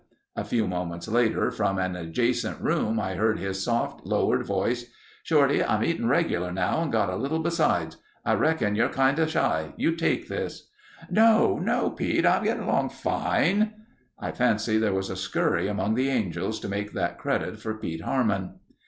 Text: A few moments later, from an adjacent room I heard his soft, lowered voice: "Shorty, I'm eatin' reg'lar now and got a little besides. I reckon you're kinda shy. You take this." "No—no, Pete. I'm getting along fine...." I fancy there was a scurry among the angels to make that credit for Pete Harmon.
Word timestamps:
A 0.35 0.43
few 0.43 0.67
moments 0.67 1.07
later, 1.07 1.51
from 1.51 1.77
an 1.77 1.95
adjacent 1.95 2.59
room 2.59 2.99
I 2.99 3.13
heard 3.13 3.37
his 3.37 3.63
soft, 3.63 4.03
lowered 4.03 4.43
voice: 4.47 4.89
"Shorty, 5.21 5.63
I'm 5.63 5.83
eatin' 5.83 6.07
reg'lar 6.07 6.51
now 6.51 6.81
and 6.81 6.91
got 6.91 7.11
a 7.11 7.15
little 7.15 7.37
besides. 7.37 7.97
I 8.25 8.33
reckon 8.33 8.73
you're 8.73 8.89
kinda 8.89 9.27
shy. 9.27 9.73
You 9.77 9.95
take 9.95 10.27
this." 10.27 10.69
"No—no, 11.11 11.91
Pete. 11.91 12.25
I'm 12.25 12.43
getting 12.43 12.63
along 12.63 12.89
fine...." 12.89 13.73
I 14.19 14.31
fancy 14.31 14.79
there 14.79 14.91
was 14.91 15.11
a 15.11 15.15
scurry 15.15 15.67
among 15.67 15.93
the 15.93 16.09
angels 16.09 16.59
to 16.61 16.67
make 16.67 16.93
that 16.93 17.19
credit 17.19 17.59
for 17.59 17.75
Pete 17.75 18.01
Harmon. 18.01 18.53